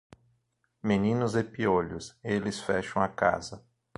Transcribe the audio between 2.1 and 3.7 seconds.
eles fecham a casa.